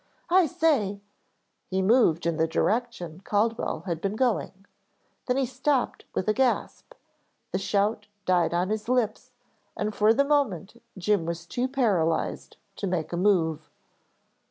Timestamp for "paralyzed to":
11.67-12.87